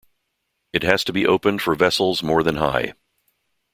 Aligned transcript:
It 0.73 0.81
has 0.81 1.03
to 1.03 1.13
be 1.13 1.27
opened 1.27 1.61
for 1.61 1.75
vessels 1.75 2.23
more 2.23 2.41
than 2.41 2.55
high. 2.55 2.95